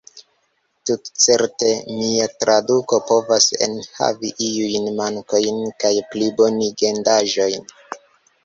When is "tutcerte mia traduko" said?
0.89-2.99